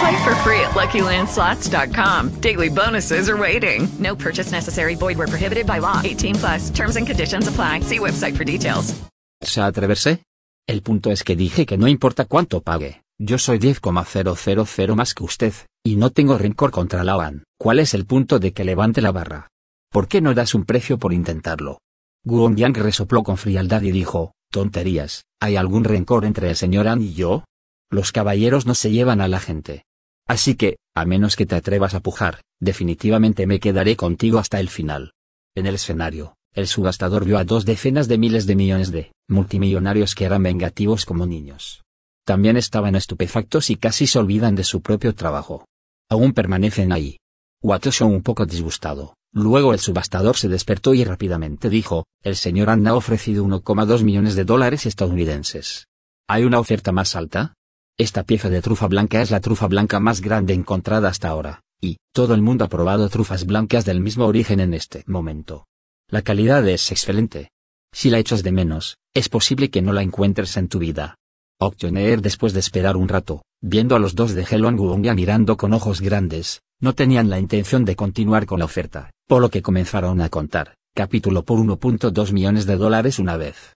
Play 0.00 0.24
for 0.24 0.34
free 0.36 0.60
at 0.60 0.72
LuckyLandSlots.com. 0.74 2.40
Daily 2.40 2.70
bonuses 2.70 3.28
are 3.28 3.36
waiting. 3.36 3.88
No 3.98 4.16
purchase 4.16 4.50
necessary. 4.50 4.94
Void 4.94 5.18
where 5.18 5.28
prohibited 5.28 5.66
by 5.66 5.80
law. 5.80 6.00
18 6.02 6.36
plus. 6.36 6.70
Terms 6.70 6.96
and 6.96 7.06
conditions 7.06 7.48
apply. 7.48 7.80
See 7.80 7.98
website 7.98 8.36
for 8.36 8.44
details. 8.44 8.94
¿Se 9.42 9.60
atreverse? 9.60 10.22
El 10.66 10.82
punto 10.82 11.10
es 11.10 11.24
que 11.24 11.34
dije 11.36 11.66
que 11.66 11.76
no 11.76 11.88
importa 11.88 12.26
cuánto 12.26 12.60
pague, 12.60 13.02
yo 13.18 13.38
soy 13.38 13.58
10,000 13.58 14.94
más 14.94 15.14
que 15.14 15.24
usted, 15.24 15.52
y 15.84 15.96
no 15.96 16.10
tengo 16.10 16.38
rencor 16.38 16.70
contra 16.70 17.02
la 17.04 17.16
OAN. 17.16 17.44
¿Cuál 17.58 17.80
es 17.80 17.94
el 17.94 18.06
punto 18.06 18.38
de 18.38 18.52
que 18.52 18.64
levante 18.64 19.00
la 19.02 19.12
barra? 19.12 19.48
¿Por 19.90 20.08
qué 20.08 20.20
no 20.20 20.32
das 20.32 20.54
un 20.54 20.64
precio 20.64 20.98
por 20.98 21.12
intentarlo? 21.12 21.78
Guongyang 22.24 22.74
resopló 22.74 23.22
con 23.22 23.36
frialdad 23.36 23.82
y 23.82 23.90
dijo, 23.90 24.32
tonterías, 24.50 25.24
¿hay 25.40 25.56
algún 25.56 25.84
rencor 25.84 26.24
entre 26.24 26.50
el 26.50 26.56
señor 26.56 26.88
An 26.88 27.00
y 27.00 27.14
yo? 27.14 27.44
Los 27.90 28.12
caballeros 28.12 28.66
no 28.66 28.74
se 28.74 28.90
llevan 28.90 29.20
a 29.20 29.28
la 29.28 29.40
gente. 29.40 29.84
Así 30.26 30.54
que, 30.54 30.76
a 30.94 31.04
menos 31.04 31.34
que 31.34 31.46
te 31.46 31.56
atrevas 31.56 31.94
a 31.94 32.00
pujar, 32.00 32.42
definitivamente 32.60 33.46
me 33.46 33.58
quedaré 33.58 33.96
contigo 33.96 34.38
hasta 34.38 34.60
el 34.60 34.68
final. 34.68 35.12
En 35.56 35.66
el 35.66 35.74
escenario, 35.74 36.34
el 36.52 36.66
subastador 36.66 37.24
vio 37.24 37.38
a 37.38 37.44
dos 37.44 37.64
decenas 37.64 38.08
de 38.08 38.18
miles 38.18 38.46
de 38.46 38.56
millones 38.56 38.90
de 38.90 39.12
multimillonarios 39.28 40.14
que 40.14 40.24
eran 40.24 40.42
vengativos 40.42 41.04
como 41.04 41.26
niños. 41.26 41.82
También 42.24 42.56
estaban 42.56 42.94
estupefactos 42.94 43.70
y 43.70 43.76
casi 43.76 44.06
se 44.06 44.18
olvidan 44.18 44.54
de 44.54 44.64
su 44.64 44.82
propio 44.82 45.14
trabajo. 45.14 45.64
Aún 46.08 46.32
permanecen 46.32 46.92
ahí. 46.92 47.18
Watosho 47.62 48.06
un 48.06 48.22
poco 48.22 48.46
disgustado. 48.46 49.14
Luego 49.32 49.72
el 49.72 49.78
subastador 49.78 50.36
se 50.36 50.48
despertó 50.48 50.92
y 50.92 51.04
rápidamente 51.04 51.70
dijo, 51.70 52.06
el 52.22 52.34
señor 52.34 52.68
Anna 52.68 52.90
ha 52.90 52.94
ofrecido 52.94 53.44
1,2 53.44 54.02
millones 54.02 54.34
de 54.34 54.44
dólares 54.44 54.86
estadounidenses. 54.86 55.86
¿Hay 56.28 56.44
una 56.44 56.58
oferta 56.58 56.90
más 56.90 57.14
alta? 57.14 57.54
Esta 57.96 58.24
pieza 58.24 58.48
de 58.48 58.62
trufa 58.62 58.88
blanca 58.88 59.22
es 59.22 59.30
la 59.30 59.40
trufa 59.40 59.68
blanca 59.68 60.00
más 60.00 60.20
grande 60.20 60.54
encontrada 60.54 61.08
hasta 61.08 61.28
ahora, 61.28 61.60
y 61.80 61.98
todo 62.12 62.34
el 62.34 62.42
mundo 62.42 62.64
ha 62.64 62.68
probado 62.68 63.08
trufas 63.08 63.46
blancas 63.46 63.84
del 63.84 64.00
mismo 64.00 64.26
origen 64.26 64.58
en 64.58 64.74
este 64.74 65.04
momento. 65.06 65.66
La 66.08 66.22
calidad 66.22 66.66
es 66.68 66.90
excelente. 66.90 67.50
Si 67.92 68.10
la 68.10 68.18
echas 68.18 68.42
de 68.42 68.52
menos, 68.52 68.98
es 69.14 69.28
posible 69.28 69.70
que 69.70 69.82
no 69.82 69.92
la 69.92 70.02
encuentres 70.02 70.56
en 70.56 70.68
tu 70.68 70.80
vida. 70.80 71.16
Octoner 71.60 72.20
después 72.20 72.52
de 72.52 72.60
esperar 72.60 72.96
un 72.96 73.08
rato, 73.08 73.42
viendo 73.60 73.94
a 73.94 73.98
los 73.98 74.14
dos 74.14 74.34
de 74.34 74.46
Helon 74.48 74.76
Guongia 74.76 75.14
mirando 75.14 75.56
con 75.56 75.72
ojos 75.72 76.00
grandes, 76.00 76.62
no 76.80 76.94
tenían 76.94 77.28
la 77.28 77.38
intención 77.38 77.84
de 77.84 77.94
continuar 77.94 78.46
con 78.46 78.58
la 78.58 78.64
oferta, 78.64 79.10
por 79.26 79.42
lo 79.42 79.50
que 79.50 79.62
comenzaron 79.62 80.20
a 80.20 80.30
contar, 80.30 80.74
capítulo 80.94 81.44
por 81.44 81.58
1.2 81.58 82.32
millones 82.32 82.66
de 82.66 82.76
dólares 82.76 83.18
una 83.18 83.36
vez. 83.36 83.74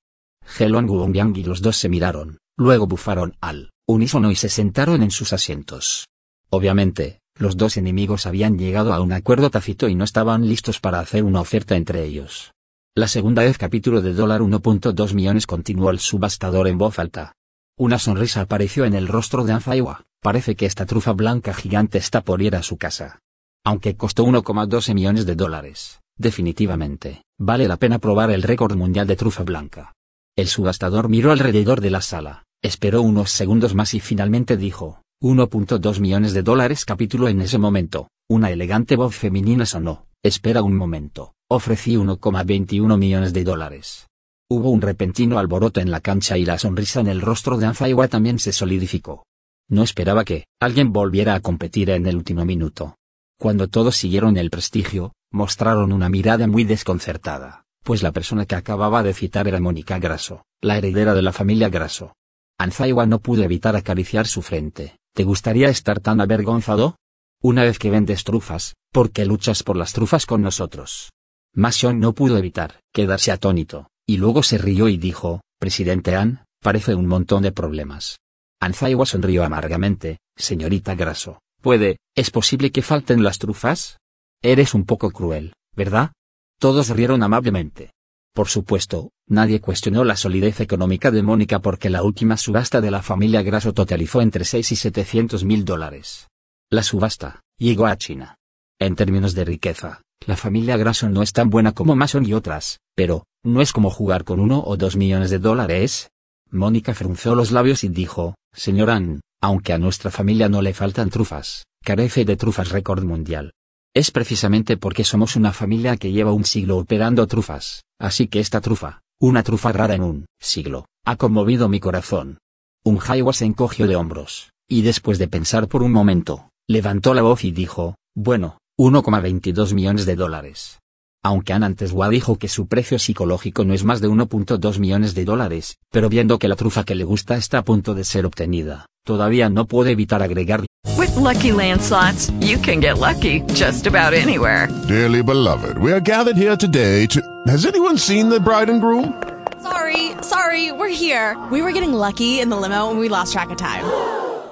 Helon 0.59 0.87
Guongyang 0.87 1.37
y 1.37 1.45
los 1.45 1.63
dos 1.63 1.77
se 1.77 1.89
miraron, 1.89 2.39
luego 2.57 2.87
bufaron 2.87 3.37
al 3.41 3.71
unísono 3.87 4.31
y 4.31 4.37
se 4.37 4.49
sentaron 4.49 5.03
en 5.03 5.11
sus 5.11 5.33
asientos. 5.33 6.07
Obviamente, 6.51 7.21
los 7.37 7.57
dos 7.57 7.77
enemigos 7.77 8.27
habían 8.27 8.59
llegado 8.59 8.95
a 8.95 9.01
un 9.01 9.13
acuerdo 9.13 9.51
tácito 9.51 9.89
y 9.89 9.95
no 9.95 10.05
estaban 10.05 10.49
listos 10.49 10.81
para 10.81 11.01
hacer 11.01 11.25
una 11.25 11.41
oferta 11.41 11.77
entre 11.77 12.05
ellos. 12.05 12.53
La 12.95 13.09
segunda 13.09 13.43
vez 13.43 13.59
capítulo 13.59 14.01
de 14.01 14.15
dólar 14.15 14.41
1.2 14.41 15.15
millones 15.15 15.47
continuó 15.47 15.91
el 15.91 15.99
subastador 15.99 16.69
en 16.69 16.79
voz 16.79 16.99
alta. 16.99 17.35
Una 17.77 17.99
sonrisa 17.99 18.43
apareció 18.43 18.85
en 18.85 18.95
el 18.95 19.09
rostro 19.09 19.43
de 19.43 19.53
Anzaiwa, 19.53 20.05
parece 20.23 20.55
que 20.55 20.65
esta 20.65 20.87
trufa 20.87 21.13
blanca 21.13 21.53
gigante 21.53 21.99
está 21.99 22.21
por 22.21 22.41
ir 22.41 22.55
a 22.55 22.63
su 22.63 22.77
casa. 22.77 23.19
Aunque 23.65 23.97
costó 23.97 24.25
1,12 24.25 24.95
millones 24.95 25.27
de 25.27 25.35
dólares, 25.35 26.01
definitivamente, 26.17 27.25
vale 27.37 27.67
la 27.67 27.77
pena 27.77 27.99
probar 27.99 28.31
el 28.31 28.45
récord 28.45 28.77
mundial 28.77 29.09
de 29.09 29.17
trufa 29.17 29.43
blanca. 29.43 29.93
El 30.37 30.47
subastador 30.47 31.09
miró 31.09 31.33
alrededor 31.33 31.81
de 31.81 31.91
la 31.91 32.01
sala, 32.01 32.45
esperó 32.63 33.03
unos 33.03 33.33
segundos 33.33 33.75
más 33.75 33.93
y 33.95 33.99
finalmente 33.99 34.57
dijo, 34.57 35.03
1.2 35.21 35.99
millones 35.99 36.33
de 36.33 36.45
dólares 36.45 36.85
capítulo 36.85 37.27
en 37.27 37.41
ese 37.41 37.59
momento, 37.59 38.09
una 38.31 38.53
elegante 38.53 38.95
voz 38.95 39.17
femenina 39.17 39.67
sonó, 39.67 40.07
espera 40.23 40.63
un 40.63 40.77
momento, 40.77 41.35
ofrecí 41.51 41.97
1,21 41.97 42.97
millones 42.99 43.33
de 43.33 43.43
dólares. 43.43 44.07
Hubo 44.51 44.71
un 44.71 44.83
repentino 44.83 45.39
alboroto 45.39 45.81
en 45.81 45.91
la 45.91 46.01
cancha 46.01 46.37
y 46.37 46.45
la 46.45 46.59
sonrisa 46.59 47.01
en 47.01 47.07
el 47.07 47.23
rostro 47.23 47.57
de 47.57 47.65
Anzaiwa 47.65 48.09
también 48.09 48.39
se 48.39 48.53
solidificó. 48.53 49.25
No 49.71 49.83
esperaba 49.83 50.25
que 50.25 50.45
alguien 50.61 50.93
volviera 50.93 51.35
a 51.35 51.41
competir 51.41 51.89
en 51.89 52.07
el 52.07 52.17
último 52.17 52.45
minuto. 52.45 52.97
Cuando 53.39 53.69
todos 53.69 53.97
siguieron 53.97 54.37
el 54.37 54.51
prestigio, 54.51 55.15
mostraron 55.33 55.93
una 55.93 56.11
mirada 56.11 56.47
muy 56.47 56.65
desconcertada, 56.65 57.65
pues 57.83 58.03
la 58.03 58.13
persona 58.13 58.45
que 58.45 58.55
acababa 58.55 59.03
de 59.03 59.15
citar 59.15 59.49
era 59.49 59.61
Mónica 59.61 59.99
Grasso, 59.99 60.45
la 60.61 60.77
heredera 60.77 61.15
de 61.15 61.23
la 61.23 61.33
familia 61.33 61.71
Grasso. 61.71 62.15
Anzaiwa 62.59 63.07
no 63.07 63.21
pudo 63.21 63.45
evitar 63.45 63.77
acariciar 63.77 64.27
su 64.27 64.43
frente. 64.43 64.99
¿Te 65.15 65.25
gustaría 65.25 65.71
estar 65.71 66.01
tan 66.01 66.21
avergonzado? 66.21 66.97
Una 67.41 67.63
vez 67.63 67.79
que 67.79 67.91
vendes 67.91 68.25
trufas, 68.25 68.75
¿por 68.93 69.11
qué 69.11 69.25
luchas 69.25 69.63
por 69.63 69.77
las 69.77 69.95
trufas 69.95 70.27
con 70.27 70.43
nosotros? 70.43 71.13
Mason 71.55 71.99
no 71.99 72.13
pudo 72.15 72.37
evitar 72.37 72.81
quedarse 72.93 73.33
atónito, 73.33 73.89
y 74.07 74.19
luego 74.19 74.43
se 74.43 74.59
rió 74.59 74.89
y 74.89 74.97
dijo, 74.97 75.41
Presidente 75.59 76.17
An, 76.17 76.45
parece 76.61 76.95
un 76.95 77.07
montón 77.07 77.43
de 77.43 77.53
problemas. 77.53 78.19
Anzaiwa 78.61 79.07
sonrió 79.07 79.45
amargamente, 79.45 80.19
señorita 80.37 80.95
Grasso, 80.95 81.41
¿puede, 81.61 81.99
es 82.15 82.31
posible 82.31 82.71
que 82.71 82.83
falten 82.83 83.23
las 83.23 83.39
trufas? 83.39 83.99
Eres 84.43 84.75
un 84.75 84.85
poco 84.85 85.11
cruel, 85.11 85.55
¿verdad? 85.75 86.13
Todos 86.59 86.91
rieron 86.91 87.23
amablemente. 87.23 87.93
Por 88.35 88.49
supuesto, 88.49 89.11
nadie 89.29 89.61
cuestionó 89.61 90.03
la 90.05 90.17
solidez 90.17 90.61
económica 90.61 91.11
de 91.11 91.23
Mónica 91.23 91.61
porque 91.61 91.89
la 91.89 92.03
última 92.03 92.37
subasta 92.37 92.81
de 92.81 92.91
la 92.91 93.01
familia 93.01 93.43
Grasso 93.43 93.73
totalizó 93.73 94.21
entre 94.21 94.45
6 94.45 94.73
y 94.73 94.77
700 94.77 95.45
mil 95.45 95.65
dólares. 95.65 96.29
La 96.71 96.83
subasta 96.83 97.43
llegó 97.59 97.87
a 97.87 97.97
China. 97.97 98.37
En 98.81 98.97
términos 98.97 99.35
de 99.35 99.45
riqueza, 99.45 100.03
la 100.27 100.37
familia 100.37 100.77
Grasso 100.77 101.09
no 101.09 101.23
es 101.23 101.33
tan 101.33 101.49
buena 101.49 101.73
como 101.73 101.95
Mason 101.95 102.27
y 102.27 102.33
otras, 102.33 102.81
pero, 102.97 103.25
¿no 103.45 103.61
es 103.61 103.73
como 103.73 103.91
jugar 103.91 104.25
con 104.25 104.41
uno 104.41 104.63
o 104.67 104.77
dos 104.77 104.97
millones 104.97 105.31
de 105.31 105.39
dólares? 105.39 106.11
Mónica 106.51 106.95
frunció 106.95 107.35
los 107.35 107.53
labios 107.53 107.85
y 107.85 107.89
dijo, 107.89 108.35
Señor 108.53 108.91
Ann, 108.91 109.21
aunque 109.41 109.73
a 109.73 109.79
nuestra 109.79 110.11
familia 110.11 110.49
no 110.49 110.63
le 110.63 110.75
faltan 110.75 111.11
trufas, 111.11 111.65
carece 111.85 112.25
de 112.25 112.37
trufas 112.37 112.71
récord 112.71 113.05
mundial. 113.05 113.53
Es 113.95 114.11
precisamente 114.11 114.77
porque 114.77 115.05
somos 115.05 115.37
una 115.37 115.53
familia 115.53 115.97
que 115.97 116.11
lleva 116.11 116.33
un 116.33 116.45
siglo 116.45 116.79
operando 116.79 117.27
trufas, 117.27 117.85
así 118.01 118.27
que 118.27 118.41
esta 118.41 118.61
trufa, 118.61 119.03
una 119.21 119.43
trufa 119.43 119.71
rara 119.73 119.95
en 119.95 120.03
un 120.03 120.27
siglo, 120.41 120.87
ha 121.05 121.17
conmovido 121.17 121.69
mi 121.69 121.79
corazón. 121.79 122.39
Un 122.85 122.99
Jaiwa 122.99 123.33
se 123.33 123.45
encogió 123.45 123.87
de 123.87 123.95
hombros, 123.95 124.51
y 124.69 124.83
después 124.83 125.19
de 125.19 125.29
pensar 125.29 125.69
por 125.69 125.83
un 125.83 125.93
momento, 125.93 126.49
Levantó 126.67 127.13
la 127.13 127.21
voz 127.21 127.45
y 127.45 127.53
dijo, 127.53 127.97
bueno, 128.17 128.57
1,22 128.81 129.75
millones 129.75 130.07
de 130.07 130.17
dólares. 130.17 130.81
Aunque 131.27 131.55
Ann 131.55 131.65
Anteswa 131.65 132.11
dijo 132.11 132.37
que 132.37 132.49
su 132.49 132.67
precio 132.67 132.99
psicológico 132.99 133.65
no 133.65 133.73
es 133.73 133.83
más 133.83 134.03
de 134.03 134.11
1.2 134.11 134.79
millones 134.79 135.15
de 135.15 135.25
dólares, 135.25 135.79
pero 135.91 136.11
viendo 136.11 136.39
que 136.39 136.49
la 136.49 136.55
trufa 136.55 136.85
que 136.85 136.95
le 136.95 137.05
gusta 137.05 137.37
está 137.37 137.59
a 137.59 137.65
punto 137.65 137.95
de 137.95 138.05
ser 138.05 138.27
obtenida, 138.27 138.85
todavía 139.07 139.49
no 139.49 139.65
puede 139.65 139.93
evitar 139.93 140.23
agregar. 140.23 140.67
With 140.99 141.17
Lucky 141.17 141.51
Land 141.51 141.81
slots, 141.81 142.31
you 142.41 142.59
can 142.59 142.79
get 142.79 142.99
lucky 142.99 143.41
just 143.55 143.87
about 143.87 144.13
anywhere. 144.13 144.69
Dearly 144.87 145.23
beloved, 145.23 145.79
we 145.79 145.93
are 145.93 146.01
gathered 146.01 146.37
here 146.37 146.59
today 146.59 147.07
to. 147.07 147.23
Has 147.47 147.65
anyone 147.65 147.97
seen 147.97 148.29
the 148.29 148.39
bride 148.39 148.69
and 148.69 148.83
groom? 148.83 149.15
Sorry, 149.63 150.11
sorry, 150.21 150.73
we're 150.73 150.95
here. 150.95 151.39
We 151.51 151.63
were 151.63 151.73
getting 151.73 151.95
lucky 151.95 152.39
in 152.39 152.51
the 152.51 152.57
limo 152.57 152.91
and 152.91 153.01
we 153.01 153.09
lost 153.09 153.33
track 153.33 153.49
of 153.49 153.57
time. 153.57 153.87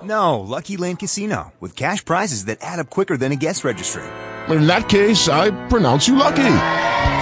No, 0.02 0.40
Lucky 0.40 0.78
Land 0.78 1.00
Casino, 1.00 1.52
with 1.60 1.76
cash 1.76 2.02
prizes 2.02 2.46
that 2.46 2.60
add 2.62 2.78
up 2.78 2.88
quicker 2.88 3.18
than 3.18 3.30
a 3.30 3.36
guest 3.36 3.62
registry. 3.62 4.02
In 4.48 4.66
that 4.66 4.88
case, 4.88 5.28
I 5.28 5.50
pronounce 5.68 6.08
you 6.08 6.16
lucky. 6.16 6.54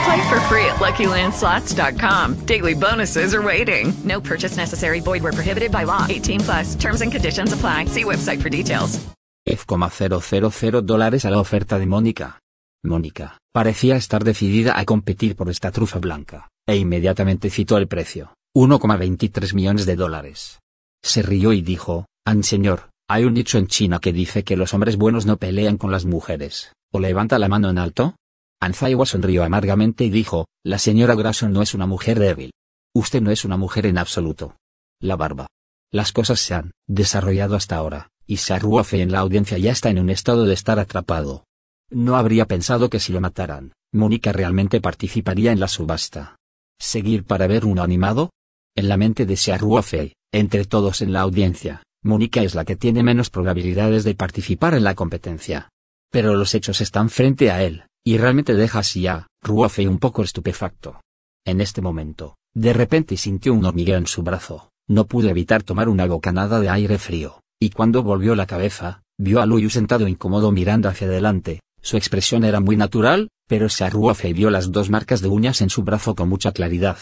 Play 0.05 0.29
for 0.29 0.41
free 0.49 0.65
at 0.65 0.77
LuckyLandSlots.com. 0.81 2.47
Daily 2.47 2.75
bonuses 2.75 3.35
are 3.35 3.43
waiting. 3.43 3.93
No 4.05 4.21
purchase 4.21 4.57
necessary. 4.57 5.01
Void 5.01 5.23
where 5.23 5.33
prohibited 5.33 5.71
by 5.71 5.85
law. 5.85 6.07
18 6.09 6.41
plus. 6.41 6.75
Terms 6.77 7.03
and 7.03 7.13
conditions 7.13 7.53
apply. 7.53 7.87
See 7.87 8.05
website 8.05 8.41
for 8.41 8.49
details. 8.49 8.99
F,000 9.47 10.83
dólares 10.83 11.25
a 11.25 11.31
la 11.31 11.41
oferta 11.41 11.79
de 11.79 11.87
Mónica. 11.87 12.41
Mónica, 12.85 13.39
parecía 13.53 13.97
estar 13.97 14.25
decidida 14.25 14.79
a 14.79 14.85
competir 14.85 15.35
por 15.35 15.51
esta 15.51 15.71
trufa 15.71 15.99
blanca, 15.99 16.49
e 16.67 16.77
inmediatamente 16.77 17.51
citó 17.51 17.77
el 17.77 17.89
precio, 17.89 18.33
1,23 18.57 19.55
millones 19.55 19.87
de 19.87 19.97
dólares. 19.97 20.61
Se 21.03 21.23
rió 21.23 21.53
y 21.53 21.63
dijo, 21.63 22.07
An 22.27 22.43
señor, 22.43 22.90
hay 23.13 23.25
un 23.25 23.35
dicho 23.35 23.59
en 23.59 23.67
China 23.67 23.99
que 23.99 24.13
dice 24.13 24.45
que 24.45 24.57
los 24.57 24.73
hombres 24.73 24.97
buenos 24.97 25.27
no 25.27 25.37
pelean 25.37 25.79
con 25.79 25.91
las 25.91 26.05
mujeres, 26.05 26.75
o 26.93 27.01
levanta 27.01 27.41
la 27.41 27.49
mano 27.49 27.69
en 27.69 27.77
alto. 27.77 28.15
Anzaiwa 28.61 29.05
sonrió 29.05 29.43
amargamente 29.43 30.05
y 30.05 30.11
dijo, 30.11 30.47
la 30.65 30.79
señora 30.79 31.17
Grayson 31.17 31.53
no 31.53 31.61
es 31.61 31.75
una 31.75 31.87
mujer 31.87 32.21
débil. 32.21 32.53
Usted 32.95 33.21
no 33.21 33.33
es 33.33 33.45
una 33.45 33.57
mujer 33.57 33.87
en 33.87 33.99
absoluto. 33.99 34.55
La 35.01 35.17
barba. 35.17 35.49
Las 35.91 36.13
cosas 36.13 36.39
se 36.39 36.55
han 36.55 36.71
desarrollado 36.87 37.57
hasta 37.57 37.75
ahora, 37.75 38.11
y 38.29 38.37
Sarruofe 38.37 39.03
en 39.03 39.11
la 39.11 39.19
audiencia 39.19 39.59
ya 39.59 39.73
está 39.73 39.91
en 39.91 39.99
un 39.99 40.09
estado 40.09 40.45
de 40.45 40.55
estar 40.55 40.79
atrapado. 40.79 41.47
No 41.91 42.15
habría 42.15 42.47
pensado 42.47 42.91
que 42.91 43.01
si 43.01 43.13
lo 43.13 43.21
mataran, 43.21 43.73
Mónica 43.93 44.31
realmente 44.31 44.81
participaría 44.81 45.51
en 45.51 45.59
la 45.59 45.67
subasta. 45.67 46.37
¿Seguir 46.79 47.25
para 47.25 47.49
ver 47.49 47.65
uno 47.65 47.83
animado? 47.83 48.31
En 48.77 48.89
la 48.89 48.97
mente 48.97 49.27
de 49.27 49.37
Sarruofe, 49.37 50.15
entre 50.31 50.65
todos 50.65 51.03
en 51.03 51.13
la 51.13 51.23
audiencia, 51.23 51.83
Mónica 52.03 52.43
es 52.43 52.55
la 52.55 52.65
que 52.65 52.77
tiene 52.77 53.03
menos 53.03 53.29
probabilidades 53.29 54.05
de 54.05 54.15
participar 54.15 54.75
en 54.75 54.85
la 54.85 54.95
competencia. 54.95 55.69
Pero 56.11 56.35
los 56.35 56.55
hechos 56.55 56.81
están 56.81 57.11
frente 57.11 57.51
a 57.51 57.63
él, 57.63 57.85
y 58.05 58.17
realmente 58.17 58.55
deja 58.55 58.79
así 58.79 59.07
a 59.07 59.27
Ruofe 59.43 59.87
un 59.87 59.99
poco 59.99 60.23
estupefacto. 60.23 61.01
En 61.45 61.61
este 61.61 61.83
momento, 61.83 62.37
de 62.55 62.73
repente 62.73 63.17
sintió 63.17 63.53
un 63.53 63.65
hormigueo 63.65 63.99
en 63.99 64.07
su 64.07 64.23
brazo, 64.23 64.71
no 64.89 65.07
pudo 65.07 65.29
evitar 65.29 65.63
tomar 65.63 65.89
una 65.89 66.07
bocanada 66.07 66.59
de 66.59 66.71
aire 66.71 66.99
frío, 66.99 67.43
y 67.61 67.71
cuando 67.71 68.03
volvió 68.03 68.35
la 68.35 68.47
cabeza, 68.47 69.03
vio 69.19 69.41
a 69.41 69.47
Luyu 69.47 69.69
sentado 69.71 70.09
incómodo 70.09 70.51
mirando 70.53 70.89
hacia 70.89 71.07
adelante, 71.07 71.61
su 71.83 71.97
expresión 71.97 72.45
era 72.45 72.61
muy 72.61 72.77
natural, 72.77 73.29
pero 73.47 73.69
se 73.69 73.85
arrugó 73.85 74.13
y 74.23 74.33
vio 74.33 74.51
las 74.51 74.73
dos 74.73 74.91
marcas 74.91 75.21
de 75.21 75.29
uñas 75.29 75.61
en 75.61 75.71
su 75.71 75.83
brazo 75.83 76.15
con 76.15 76.29
mucha 76.29 76.53
claridad. 76.53 76.99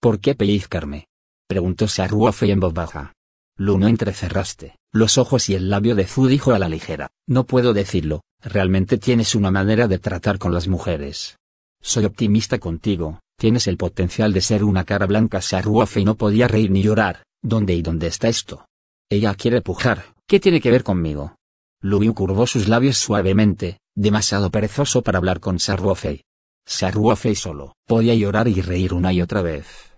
¿Por 0.00 0.20
qué 0.20 0.34
pellizcarme? 0.34 1.06
preguntó 1.48 1.88
Sarruofe 1.88 2.50
en 2.50 2.60
voz 2.60 2.74
baja. 2.74 3.12
Lu 3.56 3.78
no 3.78 3.86
entrecerraste, 3.86 4.76
los 4.92 5.16
ojos 5.16 5.48
y 5.48 5.54
el 5.54 5.70
labio 5.70 5.94
de 5.94 6.06
Fu 6.06 6.26
dijo 6.26 6.52
a 6.52 6.58
la 6.58 6.68
ligera, 6.68 7.10
no 7.28 7.44
puedo 7.46 7.72
decirlo, 7.72 8.22
realmente 8.42 8.98
tienes 8.98 9.36
una 9.36 9.52
manera 9.52 9.86
de 9.86 10.00
tratar 10.00 10.38
con 10.38 10.52
las 10.52 10.66
mujeres. 10.66 11.38
Soy 11.80 12.04
optimista 12.04 12.58
contigo, 12.58 13.20
tienes 13.38 13.68
el 13.68 13.76
potencial 13.76 14.32
de 14.32 14.40
ser 14.40 14.64
una 14.64 14.84
cara 14.84 15.06
blanca 15.06 15.40
Sarruofe 15.40 16.00
y 16.00 16.04
no 16.04 16.16
podía 16.16 16.48
reír 16.48 16.72
ni 16.72 16.82
llorar, 16.82 17.22
¿dónde 17.42 17.74
y 17.74 17.82
dónde 17.82 18.08
está 18.08 18.28
esto? 18.28 18.66
Ella 19.08 19.34
quiere 19.34 19.62
pujar, 19.62 20.14
¿qué 20.26 20.40
tiene 20.40 20.60
que 20.60 20.72
ver 20.72 20.82
conmigo? 20.82 21.36
Lu 21.80 22.12
curvó 22.14 22.48
sus 22.48 22.66
labios 22.66 22.96
suavemente, 22.96 23.78
demasiado 23.94 24.50
perezoso 24.50 25.02
para 25.02 25.18
hablar 25.18 25.38
con 25.38 25.60
Sarruofei. 25.60 26.24
Sarruofei 26.66 27.36
solo 27.36 27.74
podía 27.86 28.14
llorar 28.14 28.48
y 28.48 28.60
reír 28.62 28.94
una 28.94 29.12
y 29.12 29.20
otra 29.20 29.42
vez. 29.42 29.92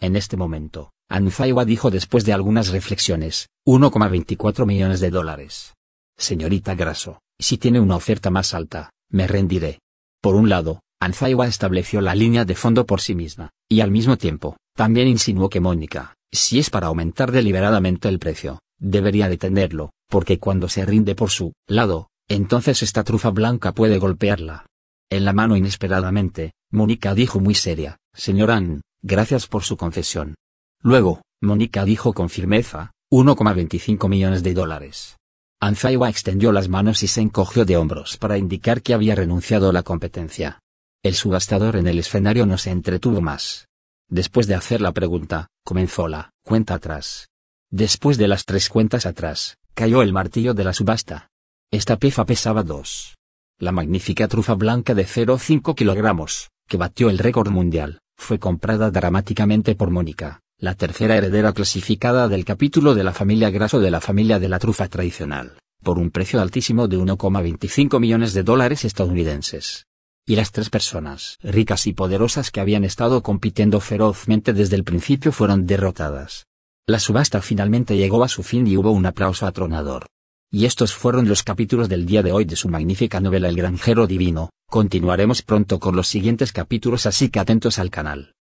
En 0.00 0.16
este 0.16 0.36
momento, 0.36 0.91
Anzaiwa 1.08 1.64
dijo 1.64 1.90
después 1.90 2.24
de 2.24 2.32
algunas 2.32 2.68
reflexiones, 2.68 3.48
1,24 3.66 4.66
millones 4.66 5.00
de 5.00 5.10
dólares. 5.10 5.74
Señorita 6.16 6.74
Graso, 6.74 7.20
si 7.38 7.58
tiene 7.58 7.80
una 7.80 7.96
oferta 7.96 8.30
más 8.30 8.54
alta, 8.54 8.90
me 9.10 9.26
rendiré. 9.26 9.80
Por 10.20 10.34
un 10.34 10.48
lado, 10.48 10.80
Anzaiwa 11.00 11.46
estableció 11.48 12.00
la 12.00 12.14
línea 12.14 12.44
de 12.44 12.54
fondo 12.54 12.86
por 12.86 13.00
sí 13.00 13.14
misma, 13.14 13.50
y 13.68 13.80
al 13.80 13.90
mismo 13.90 14.16
tiempo, 14.16 14.56
también 14.74 15.08
insinuó 15.08 15.48
que 15.48 15.60
Mónica, 15.60 16.14
si 16.32 16.58
es 16.58 16.70
para 16.70 16.86
aumentar 16.86 17.32
deliberadamente 17.32 18.08
el 18.08 18.18
precio, 18.18 18.60
debería 18.78 19.28
detenerlo, 19.28 19.90
porque 20.08 20.38
cuando 20.38 20.68
se 20.68 20.86
rinde 20.86 21.14
por 21.14 21.30
su 21.30 21.52
lado, 21.66 22.08
entonces 22.28 22.82
esta 22.82 23.04
trufa 23.04 23.30
blanca 23.30 23.72
puede 23.72 23.98
golpearla. 23.98 24.66
En 25.10 25.24
la 25.24 25.32
mano 25.32 25.56
inesperadamente, 25.56 26.52
Mónica 26.70 27.14
dijo 27.14 27.40
muy 27.40 27.54
seria, 27.54 27.98
Señor 28.14 28.50
Ann, 28.50 28.80
gracias 29.02 29.46
por 29.46 29.62
su 29.62 29.76
confesión. 29.76 30.36
Luego, 30.82 31.22
Mónica 31.40 31.84
dijo 31.84 32.12
con 32.12 32.28
firmeza, 32.28 32.92
1,25 33.10 34.08
millones 34.08 34.42
de 34.42 34.52
dólares. 34.52 35.16
Anzaiwa 35.60 36.08
extendió 36.08 36.50
las 36.50 36.68
manos 36.68 37.04
y 37.04 37.06
se 37.06 37.20
encogió 37.20 37.64
de 37.64 37.76
hombros 37.76 38.16
para 38.16 38.36
indicar 38.36 38.82
que 38.82 38.94
había 38.94 39.14
renunciado 39.14 39.70
a 39.70 39.72
la 39.72 39.84
competencia. 39.84 40.60
El 41.04 41.14
subastador 41.14 41.76
en 41.76 41.86
el 41.86 42.00
escenario 42.00 42.46
no 42.46 42.58
se 42.58 42.70
entretuvo 42.70 43.20
más. 43.20 43.68
Después 44.08 44.48
de 44.48 44.56
hacer 44.56 44.80
la 44.80 44.92
pregunta, 44.92 45.48
comenzó 45.64 46.08
la 46.08 46.30
cuenta 46.44 46.74
atrás. 46.74 47.28
Después 47.70 48.18
de 48.18 48.28
las 48.28 48.44
tres 48.44 48.68
cuentas 48.68 49.06
atrás, 49.06 49.56
cayó 49.74 50.02
el 50.02 50.12
martillo 50.12 50.52
de 50.52 50.64
la 50.64 50.72
subasta. 50.72 51.28
Esta 51.70 51.96
pieza 51.96 52.26
pesaba 52.26 52.64
2. 52.64 53.14
La 53.58 53.72
magnífica 53.72 54.26
trufa 54.26 54.54
blanca 54.54 54.94
de 54.94 55.06
0,5 55.06 55.74
kilogramos, 55.76 56.50
que 56.68 56.76
batió 56.76 57.08
el 57.08 57.18
récord 57.18 57.50
mundial, 57.50 58.00
fue 58.16 58.38
comprada 58.38 58.90
dramáticamente 58.90 59.74
por 59.74 59.90
Mónica, 59.90 60.41
la 60.62 60.76
tercera 60.76 61.16
heredera 61.16 61.52
clasificada 61.52 62.28
del 62.28 62.44
capítulo 62.44 62.94
de 62.94 63.02
la 63.02 63.12
familia 63.12 63.50
Graso 63.50 63.80
de 63.80 63.90
la 63.90 64.00
familia 64.00 64.38
de 64.38 64.48
la 64.48 64.60
trufa 64.60 64.86
tradicional, 64.86 65.58
por 65.82 65.98
un 65.98 66.12
precio 66.12 66.40
altísimo 66.40 66.86
de 66.86 66.98
1,25 66.98 67.98
millones 67.98 68.32
de 68.32 68.44
dólares 68.44 68.84
estadounidenses. 68.84 69.88
Y 70.24 70.36
las 70.36 70.52
tres 70.52 70.70
personas 70.70 71.38
ricas 71.42 71.88
y 71.88 71.94
poderosas 71.94 72.52
que 72.52 72.60
habían 72.60 72.84
estado 72.84 73.24
compitiendo 73.24 73.80
ferozmente 73.80 74.52
desde 74.52 74.76
el 74.76 74.84
principio 74.84 75.32
fueron 75.32 75.66
derrotadas. 75.66 76.46
La 76.86 77.00
subasta 77.00 77.42
finalmente 77.42 77.96
llegó 77.96 78.22
a 78.22 78.28
su 78.28 78.44
fin 78.44 78.64
y 78.68 78.76
hubo 78.76 78.92
un 78.92 79.06
aplauso 79.06 79.48
atronador. 79.48 80.06
Y 80.48 80.66
estos 80.66 80.94
fueron 80.94 81.28
los 81.28 81.42
capítulos 81.42 81.88
del 81.88 82.06
día 82.06 82.22
de 82.22 82.30
hoy 82.30 82.44
de 82.44 82.54
su 82.54 82.68
magnífica 82.68 83.18
novela 83.18 83.48
El 83.48 83.56
granjero 83.56 84.06
divino, 84.06 84.50
continuaremos 84.70 85.42
pronto 85.42 85.80
con 85.80 85.96
los 85.96 86.06
siguientes 86.06 86.52
capítulos 86.52 87.06
así 87.06 87.30
que 87.30 87.40
atentos 87.40 87.80
al 87.80 87.90
canal. 87.90 88.34